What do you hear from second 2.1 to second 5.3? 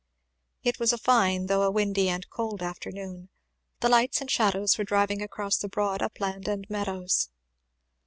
cold afternoon; the lights and shadows were driving